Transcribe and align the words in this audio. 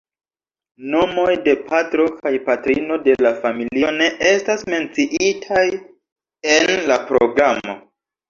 Nomoj 0.93 1.33
de 1.47 1.53
patro 1.67 2.05
kaj 2.21 2.31
patrino 2.47 2.97
de 3.09 3.15
la 3.25 3.33
familio 3.43 3.91
ne 3.99 4.07
estas 4.31 4.65
menciitaj 4.75 5.63
en 6.57 6.73
la 6.93 6.99
programo. 7.13 7.77